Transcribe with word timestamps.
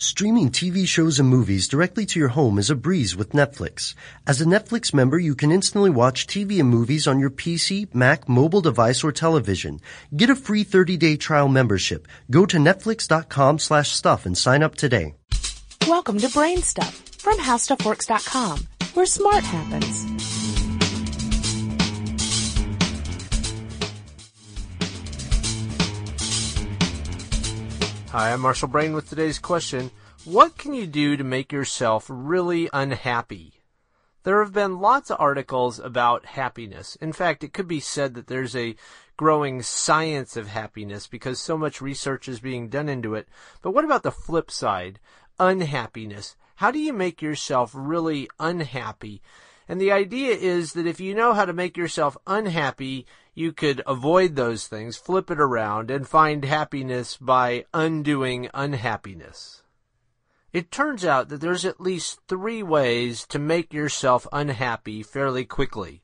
Streaming 0.00 0.50
TV 0.50 0.88
shows 0.88 1.20
and 1.20 1.28
movies 1.28 1.68
directly 1.68 2.04
to 2.04 2.18
your 2.18 2.30
home 2.30 2.58
is 2.58 2.68
a 2.68 2.74
breeze 2.74 3.14
with 3.14 3.30
Netflix. 3.30 3.94
As 4.26 4.40
a 4.40 4.44
Netflix 4.44 4.92
member, 4.92 5.20
you 5.20 5.36
can 5.36 5.52
instantly 5.52 5.88
watch 5.88 6.26
TV 6.26 6.58
and 6.58 6.68
movies 6.68 7.06
on 7.06 7.20
your 7.20 7.30
PC, 7.30 7.94
Mac, 7.94 8.28
mobile 8.28 8.60
device, 8.60 9.04
or 9.04 9.12
television. 9.12 9.78
Get 10.14 10.30
a 10.30 10.34
free 10.34 10.64
30-day 10.64 11.16
trial 11.18 11.46
membership. 11.46 12.08
Go 12.28 12.44
to 12.44 12.56
netflix.com 12.56 13.60
slash 13.60 13.92
stuff 13.92 14.26
and 14.26 14.36
sign 14.36 14.64
up 14.64 14.74
today. 14.74 15.14
Welcome 15.86 16.18
to 16.18 16.28
Brain 16.28 16.58
Stuff 16.58 16.94
from 17.18 17.38
HowStuffWorks.com, 17.38 18.66
where 18.94 19.06
smart 19.06 19.44
happens. 19.44 20.33
Hi, 28.14 28.32
I'm 28.32 28.42
Marshall 28.42 28.68
Brain 28.68 28.92
with 28.92 29.08
today's 29.08 29.40
question. 29.40 29.90
What 30.24 30.56
can 30.56 30.72
you 30.72 30.86
do 30.86 31.16
to 31.16 31.24
make 31.24 31.50
yourself 31.50 32.06
really 32.08 32.70
unhappy? 32.72 33.54
There 34.22 34.38
have 34.38 34.52
been 34.52 34.78
lots 34.78 35.10
of 35.10 35.18
articles 35.18 35.80
about 35.80 36.24
happiness. 36.24 36.96
In 37.00 37.12
fact, 37.12 37.42
it 37.42 37.52
could 37.52 37.66
be 37.66 37.80
said 37.80 38.14
that 38.14 38.28
there's 38.28 38.54
a 38.54 38.76
growing 39.16 39.62
science 39.62 40.36
of 40.36 40.46
happiness 40.46 41.08
because 41.08 41.40
so 41.40 41.58
much 41.58 41.80
research 41.80 42.28
is 42.28 42.38
being 42.38 42.68
done 42.68 42.88
into 42.88 43.16
it. 43.16 43.26
But 43.62 43.72
what 43.72 43.84
about 43.84 44.04
the 44.04 44.12
flip 44.12 44.48
side? 44.48 45.00
Unhappiness. 45.40 46.36
How 46.54 46.70
do 46.70 46.78
you 46.78 46.92
make 46.92 47.20
yourself 47.20 47.72
really 47.74 48.28
unhappy? 48.38 49.22
And 49.66 49.80
the 49.80 49.90
idea 49.90 50.36
is 50.36 50.74
that 50.74 50.86
if 50.86 51.00
you 51.00 51.16
know 51.16 51.32
how 51.32 51.46
to 51.46 51.52
make 51.52 51.76
yourself 51.76 52.16
unhappy, 52.28 53.06
you 53.34 53.52
could 53.52 53.82
avoid 53.86 54.36
those 54.36 54.66
things, 54.66 54.96
flip 54.96 55.30
it 55.30 55.40
around, 55.40 55.90
and 55.90 56.08
find 56.08 56.44
happiness 56.44 57.16
by 57.16 57.64
undoing 57.74 58.48
unhappiness. 58.54 59.62
It 60.52 60.70
turns 60.70 61.04
out 61.04 61.28
that 61.30 61.40
there's 61.40 61.64
at 61.64 61.80
least 61.80 62.20
three 62.28 62.62
ways 62.62 63.26
to 63.26 63.40
make 63.40 63.74
yourself 63.74 64.26
unhappy 64.32 65.02
fairly 65.02 65.44
quickly. 65.44 66.02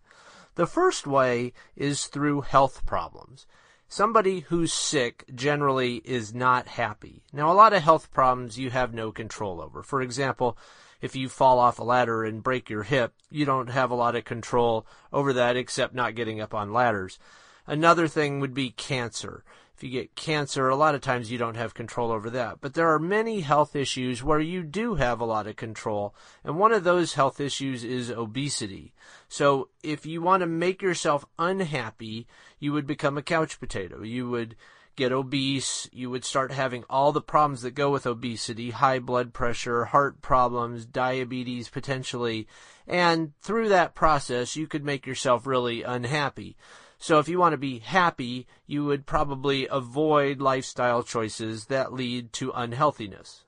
The 0.57 0.67
first 0.67 1.07
way 1.07 1.53
is 1.77 2.07
through 2.07 2.41
health 2.41 2.85
problems. 2.85 3.47
Somebody 3.87 4.41
who's 4.41 4.73
sick 4.73 5.25
generally 5.35 5.97
is 6.05 6.35
not 6.35 6.67
happy. 6.67 7.23
Now, 7.33 7.51
a 7.51 7.55
lot 7.55 7.73
of 7.73 7.83
health 7.83 8.13
problems 8.13 8.59
you 8.59 8.71
have 8.71 8.93
no 8.93 9.13
control 9.13 9.61
over. 9.61 9.83
For 9.83 10.03
example, 10.03 10.59
if 11.01 11.17
you 11.17 11.29
fall 11.29 11.59
off 11.59 11.79
a 11.79 11.85
ladder 11.85 12.25
and 12.25 12.43
break 12.43 12.71
your 12.71 12.83
hip, 12.83 13.15
you 13.31 13.45
don't 13.45 13.71
have 13.71 13.91
a 13.91 13.95
lot 13.95 14.17
of 14.17 14.25
control 14.25 14.87
over 15.13 15.33
that 15.33 15.57
except 15.57 15.95
not 15.95 16.15
getting 16.15 16.41
up 16.41 16.55
on 16.55 16.73
ladders. 16.73 17.19
Another 17.67 18.09
thing 18.09 18.41
would 18.41 18.55
be 18.55 18.71
cancer. 18.71 19.45
If 19.77 19.85
you 19.85 19.91
get 19.91 20.15
cancer, 20.15 20.69
a 20.69 20.77
lot 20.77 20.95
of 20.95 21.01
times 21.01 21.31
you 21.31 21.39
don't 21.39 21.57
have 21.57 21.73
control 21.73 22.13
over 22.13 22.29
that. 22.31 22.61
But 22.61 22.75
there 22.75 22.93
are 22.93 22.99
many 22.99 23.41
health 23.41 23.75
issues 23.75 24.23
where 24.23 24.39
you 24.39 24.63
do 24.63 24.97
have 24.97 25.21
a 25.21 25.25
lot 25.25 25.47
of 25.47 25.57
control. 25.57 26.15
And 26.45 26.59
one 26.59 26.73
of 26.73 26.85
those 26.85 27.15
health 27.15 27.41
issues 27.41 27.83
is 27.83 28.11
obesity. 28.11 28.93
So 29.29 29.71
if 29.83 30.05
you 30.05 30.21
want 30.21 30.43
to 30.43 30.47
make 30.47 30.83
yourself 30.83 31.25
unhappy, 31.39 32.27
you 32.59 32.75
would 32.75 32.87
become 32.87 33.17
a 33.17 33.23
couch 33.23 33.59
potato. 33.59 34.03
You 34.03 34.29
would 34.29 34.55
get 35.01 35.13
obese, 35.13 35.89
you 35.93 36.11
would 36.11 36.27
start 36.27 36.53
having 36.53 36.85
all 36.91 37.11
the 37.11 37.23
problems 37.23 37.63
that 37.63 37.71
go 37.71 37.91
with 37.91 38.07
obesity, 38.07 38.69
high 38.69 38.99
blood 38.99 39.33
pressure, 39.33 39.87
heart 39.87 40.21
problems, 40.21 40.85
diabetes 40.85 41.71
potentially, 41.71 42.47
and 42.87 43.33
through 43.41 43.71
that 43.71 43.95
process 43.95 44.57
you 44.57 44.67
could 44.67 44.85
make 44.85 45.07
yourself 45.07 45.47
really 45.47 45.83
unhappy. 45.83 46.55
So 46.99 47.19
if 47.19 47.31
you 47.31 47.39
want 47.39 47.55
to 47.55 47.57
be 47.57 47.79
happy, 47.79 48.47
you 48.67 48.85
would 48.85 49.07
probably 49.07 49.67
avoid 49.69 50.43
lifestyle 50.43 51.03
choices 51.03 51.65
that 51.67 51.95
lead 51.95 52.35
to 52.35 52.53
unhealthiness. 52.55 53.45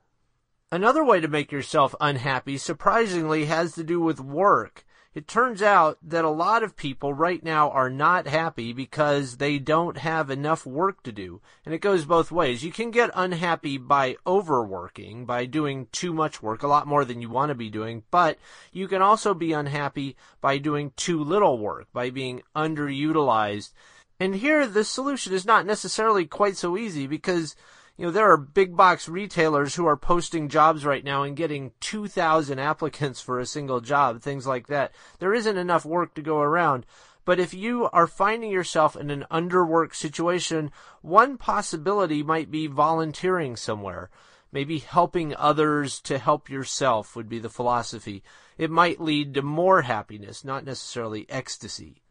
Another 0.70 1.04
way 1.04 1.20
to 1.20 1.28
make 1.28 1.52
yourself 1.52 1.94
unhappy 2.00 2.56
surprisingly 2.56 3.44
has 3.44 3.74
to 3.74 3.84
do 3.84 4.00
with 4.00 4.20
work. 4.20 4.86
It 5.14 5.28
turns 5.28 5.60
out 5.60 5.98
that 6.02 6.24
a 6.24 6.30
lot 6.30 6.62
of 6.62 6.74
people 6.74 7.12
right 7.12 7.42
now 7.42 7.70
are 7.70 7.90
not 7.90 8.26
happy 8.26 8.72
because 8.72 9.36
they 9.36 9.58
don't 9.58 9.98
have 9.98 10.30
enough 10.30 10.64
work 10.64 11.02
to 11.02 11.12
do. 11.12 11.42
And 11.66 11.74
it 11.74 11.82
goes 11.82 12.06
both 12.06 12.32
ways. 12.32 12.64
You 12.64 12.72
can 12.72 12.90
get 12.90 13.10
unhappy 13.14 13.76
by 13.76 14.16
overworking, 14.26 15.26
by 15.26 15.44
doing 15.44 15.88
too 15.92 16.14
much 16.14 16.42
work, 16.42 16.62
a 16.62 16.68
lot 16.68 16.86
more 16.86 17.04
than 17.04 17.20
you 17.20 17.28
want 17.28 17.50
to 17.50 17.54
be 17.54 17.68
doing, 17.68 18.04
but 18.10 18.38
you 18.72 18.88
can 18.88 19.02
also 19.02 19.34
be 19.34 19.52
unhappy 19.52 20.16
by 20.40 20.56
doing 20.56 20.92
too 20.96 21.22
little 21.22 21.58
work, 21.58 21.88
by 21.92 22.08
being 22.08 22.40
underutilized. 22.56 23.72
And 24.18 24.36
here 24.36 24.66
the 24.66 24.84
solution 24.84 25.34
is 25.34 25.44
not 25.44 25.66
necessarily 25.66 26.24
quite 26.24 26.56
so 26.56 26.78
easy 26.78 27.06
because 27.06 27.54
you 28.02 28.08
know, 28.08 28.12
there 28.12 28.32
are 28.32 28.36
big 28.36 28.76
box 28.76 29.08
retailers 29.08 29.76
who 29.76 29.86
are 29.86 29.96
posting 29.96 30.48
jobs 30.48 30.84
right 30.84 31.04
now 31.04 31.22
and 31.22 31.36
getting 31.36 31.70
2,000 31.78 32.58
applicants 32.58 33.20
for 33.20 33.38
a 33.38 33.46
single 33.46 33.80
job, 33.80 34.20
things 34.20 34.44
like 34.44 34.66
that. 34.66 34.92
There 35.20 35.32
isn't 35.32 35.56
enough 35.56 35.84
work 35.84 36.14
to 36.14 36.20
go 36.20 36.40
around. 36.40 36.84
But 37.24 37.38
if 37.38 37.54
you 37.54 37.88
are 37.92 38.08
finding 38.08 38.50
yourself 38.50 38.96
in 38.96 39.10
an 39.10 39.24
underwork 39.30 39.94
situation, 39.94 40.72
one 41.00 41.38
possibility 41.38 42.24
might 42.24 42.50
be 42.50 42.66
volunteering 42.66 43.54
somewhere. 43.54 44.10
Maybe 44.50 44.80
helping 44.80 45.36
others 45.36 46.00
to 46.00 46.18
help 46.18 46.50
yourself 46.50 47.14
would 47.14 47.28
be 47.28 47.38
the 47.38 47.48
philosophy. 47.48 48.24
It 48.58 48.72
might 48.72 49.00
lead 49.00 49.32
to 49.34 49.42
more 49.42 49.82
happiness, 49.82 50.44
not 50.44 50.64
necessarily 50.64 51.24
ecstasy. 51.30 52.01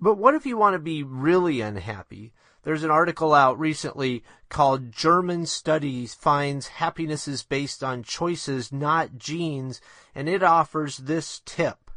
But 0.00 0.16
what 0.16 0.34
if 0.34 0.46
you 0.46 0.56
want 0.56 0.74
to 0.74 0.78
be 0.78 1.02
really 1.02 1.60
unhappy? 1.60 2.32
There's 2.62 2.84
an 2.84 2.90
article 2.90 3.34
out 3.34 3.58
recently 3.58 4.22
called 4.48 4.92
German 4.92 5.44
Studies 5.44 6.14
Finds 6.14 6.68
Happiness 6.68 7.28
is 7.28 7.42
Based 7.42 7.84
on 7.84 8.02
Choices, 8.02 8.72
Not 8.72 9.18
Genes, 9.18 9.80
and 10.14 10.28
it 10.28 10.42
offers 10.42 10.98
this 10.98 11.42
tip. 11.44 11.90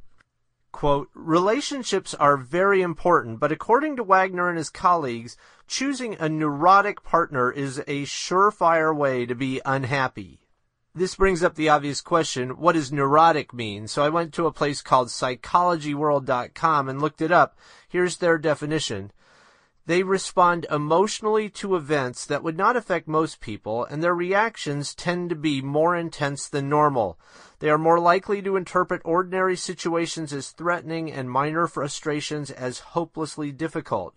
Quote, 0.73 1.09
relationships 1.13 2.13
are 2.15 2.35
very 2.35 2.81
important, 2.81 3.39
but 3.39 3.51
according 3.51 3.95
to 3.95 4.03
Wagner 4.03 4.49
and 4.49 4.57
his 4.57 4.69
colleagues, 4.69 5.37
choosing 5.67 6.15
a 6.19 6.27
neurotic 6.27 7.03
partner 7.03 7.51
is 7.51 7.79
a 7.79 8.03
surefire 8.03 8.93
way 8.93 9.25
to 9.25 9.35
be 9.35 9.61
unhappy. 9.63 10.42
This 10.95 11.15
brings 11.15 11.41
up 11.41 11.55
the 11.55 11.69
obvious 11.69 12.01
question, 12.01 12.51
what 12.51 12.73
does 12.73 12.91
neurotic 12.91 13.51
mean? 13.51 13.87
So 13.87 14.03
I 14.03 14.09
went 14.09 14.31
to 14.35 14.45
a 14.45 14.51
place 14.51 14.83
called 14.83 15.07
psychologyworld.com 15.07 16.87
and 16.87 17.01
looked 17.01 17.19
it 17.19 17.31
up. 17.31 17.57
Here's 17.89 18.17
their 18.17 18.37
definition. 18.37 19.11
They 19.87 20.03
respond 20.03 20.67
emotionally 20.69 21.49
to 21.49 21.75
events 21.75 22.27
that 22.27 22.43
would 22.43 22.55
not 22.55 22.77
affect 22.77 23.07
most 23.07 23.41
people, 23.41 23.85
and 23.85 24.03
their 24.03 24.13
reactions 24.13 24.93
tend 24.93 25.31
to 25.31 25.35
be 25.35 25.63
more 25.63 25.95
intense 25.95 26.47
than 26.47 26.69
normal. 26.69 27.17
They 27.57 27.71
are 27.71 27.79
more 27.79 27.99
likely 27.99 28.43
to 28.43 28.55
interpret 28.55 29.01
ordinary 29.03 29.57
situations 29.57 30.31
as 30.31 30.51
threatening 30.51 31.11
and 31.11 31.27
minor 31.27 31.65
frustrations 31.65 32.51
as 32.51 32.79
hopelessly 32.93 33.51
difficult. 33.51 34.13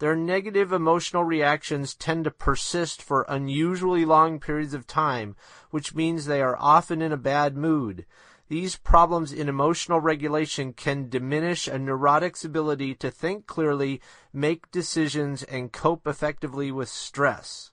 Their 0.00 0.16
negative 0.16 0.72
emotional 0.72 1.24
reactions 1.24 1.94
tend 1.94 2.24
to 2.24 2.30
persist 2.30 3.02
for 3.02 3.26
unusually 3.28 4.06
long 4.06 4.40
periods 4.40 4.72
of 4.72 4.86
time, 4.86 5.36
which 5.70 5.94
means 5.94 6.24
they 6.24 6.40
are 6.40 6.56
often 6.58 7.02
in 7.02 7.12
a 7.12 7.18
bad 7.18 7.54
mood. 7.54 8.06
These 8.48 8.76
problems 8.76 9.30
in 9.30 9.46
emotional 9.46 10.00
regulation 10.00 10.72
can 10.72 11.10
diminish 11.10 11.68
a 11.68 11.72
neurotic's 11.72 12.46
ability 12.46 12.94
to 12.94 13.10
think 13.10 13.46
clearly, 13.46 14.00
make 14.32 14.70
decisions, 14.70 15.42
and 15.42 15.70
cope 15.70 16.06
effectively 16.06 16.72
with 16.72 16.88
stress. 16.88 17.70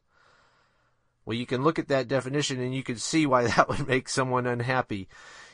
Well, 1.26 1.38
you 1.38 1.46
can 1.46 1.64
look 1.64 1.80
at 1.80 1.88
that 1.88 2.09
definition 2.09 2.59
and 2.59 2.76
you 2.76 2.84
can 2.84 2.98
see 2.98 3.26
why 3.26 3.44
that 3.48 3.70
would 3.70 3.88
make 3.88 4.09
someone 4.09 4.46
unhappy. 4.46 5.08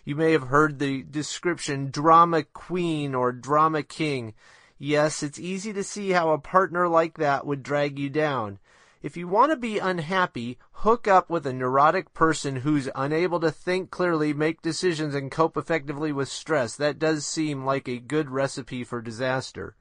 You 0.06 0.16
may 0.16 0.32
have 0.32 0.48
heard 0.48 0.80
the 0.80 1.04
description 1.04 1.92
drama 1.92 2.44
queen 2.44 3.14
or 3.14 3.32
drama 3.32 3.84
king. 3.84 4.34
Yes, 4.78 5.24
it's 5.24 5.40
easy 5.40 5.72
to 5.74 5.84
see 5.84 6.12
how 6.12 6.32
a 6.32 6.38
partner 6.38 6.88
like 6.88 7.18
that 7.18 7.46
would 7.46 7.64
drag 7.64 8.00
you 8.00 8.10
down. 8.10 8.60
If 9.04 9.18
you 9.18 9.28
want 9.28 9.52
to 9.52 9.58
be 9.58 9.80
unhappy, 9.80 10.58
hook 10.72 11.10
up 11.10 11.30
with 11.30 11.46
a 11.46 11.52
neurotic 11.52 12.14
person 12.14 12.58
who's 12.58 12.88
unable 12.96 13.42
to 13.42 13.52
think 13.52 13.92
clearly, 13.92 14.34
make 14.34 14.62
decisions, 14.62 15.14
and 15.14 15.30
cope 15.30 15.58
effectively 15.58 16.14
with 16.14 16.30
stress. 16.30 16.78
That 16.78 17.00
does 17.00 17.26
seem 17.26 17.66
like 17.66 17.90
a 17.90 18.00
good 18.00 18.30
recipe 18.30 18.86
for 18.86 19.02
disaster. 19.02 19.76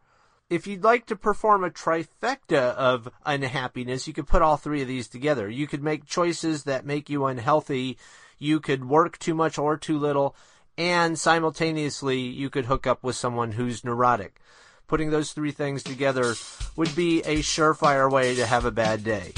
If 0.50 0.66
you'd 0.66 0.82
like 0.82 1.06
to 1.06 1.16
perform 1.16 1.62
a 1.62 1.70
trifecta 1.70 2.74
of 2.74 3.08
unhappiness, 3.24 4.08
you 4.08 4.12
could 4.12 4.26
put 4.26 4.42
all 4.42 4.56
three 4.56 4.82
of 4.82 4.88
these 4.88 5.06
together. 5.06 5.48
You 5.48 5.68
could 5.68 5.84
make 5.84 6.04
choices 6.04 6.64
that 6.64 6.84
make 6.84 7.08
you 7.08 7.24
unhealthy. 7.24 7.96
You 8.38 8.58
could 8.58 8.84
work 8.84 9.18
too 9.18 9.34
much 9.34 9.56
or 9.56 9.76
too 9.76 9.98
little. 9.98 10.34
And 10.76 11.16
simultaneously, 11.16 12.18
you 12.18 12.50
could 12.50 12.66
hook 12.66 12.88
up 12.88 13.04
with 13.04 13.14
someone 13.14 13.52
who's 13.52 13.84
neurotic 13.84 14.40
putting 14.92 15.08
those 15.08 15.32
three 15.32 15.52
things 15.52 15.82
together 15.82 16.34
would 16.76 16.94
be 16.94 17.20
a 17.20 17.38
surefire 17.38 18.12
way 18.12 18.34
to 18.34 18.44
have 18.44 18.66
a 18.66 18.70
bad 18.70 19.02
day. 19.02 19.32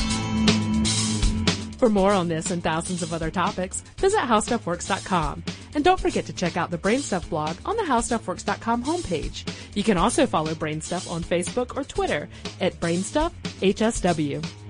For 1.78 1.88
more 1.88 2.10
on 2.10 2.26
this 2.26 2.50
and 2.50 2.60
thousands 2.60 3.04
of 3.04 3.12
other 3.12 3.30
topics, 3.30 3.82
visit 3.98 4.18
HowStuffWorks.com. 4.18 5.44
And 5.76 5.84
don't 5.84 6.00
forget 6.00 6.26
to 6.26 6.32
check 6.32 6.56
out 6.56 6.72
the 6.72 6.78
Brainstuff 6.78 7.30
blog 7.30 7.56
on 7.64 7.76
the 7.76 7.84
HowStuffWorks.com 7.84 8.82
homepage. 8.82 9.48
You 9.76 9.84
can 9.84 9.96
also 9.96 10.26
follow 10.26 10.54
Brainstuff 10.54 11.08
on 11.08 11.22
Facebook 11.22 11.76
or 11.76 11.84
Twitter 11.84 12.28
at 12.60 12.80
BrainstuffHSW. 12.80 14.63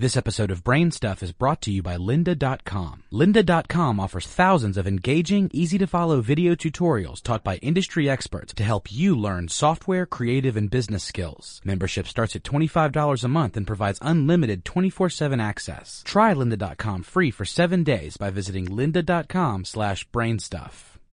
This 0.00 0.16
episode 0.16 0.50
of 0.50 0.64
Brain 0.64 0.90
Stuff 0.92 1.22
is 1.22 1.30
brought 1.30 1.60
to 1.60 1.70
you 1.70 1.82
by 1.82 1.98
lynda.com. 1.98 3.02
lynda.com 3.12 4.00
offers 4.00 4.26
thousands 4.26 4.78
of 4.78 4.86
engaging, 4.86 5.50
easy 5.52 5.76
to 5.76 5.86
follow 5.86 6.22
video 6.22 6.54
tutorials 6.54 7.22
taught 7.22 7.44
by 7.44 7.56
industry 7.56 8.08
experts 8.08 8.54
to 8.54 8.64
help 8.64 8.90
you 8.90 9.14
learn 9.14 9.48
software, 9.48 10.06
creative, 10.06 10.56
and 10.56 10.70
business 10.70 11.04
skills. 11.04 11.60
Membership 11.66 12.06
starts 12.06 12.34
at 12.34 12.44
$25 12.44 13.24
a 13.24 13.28
month 13.28 13.58
and 13.58 13.66
provides 13.66 13.98
unlimited 14.00 14.64
24/7 14.64 15.38
access. 15.38 16.02
Try 16.06 16.32
lynda.com 16.32 17.02
free 17.02 17.30
for 17.30 17.44
7 17.44 17.84
days 17.84 18.16
by 18.16 18.30
visiting 18.30 18.68
lynda.com/brainstuff. 18.68 20.99